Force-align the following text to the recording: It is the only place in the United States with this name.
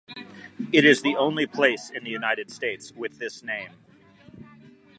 It 0.73 0.83
is 0.83 1.03
the 1.03 1.15
only 1.15 1.45
place 1.45 1.91
in 1.91 2.03
the 2.03 2.09
United 2.09 2.49
States 2.49 2.91
with 2.91 3.19
this 3.19 3.43
name. 3.43 3.69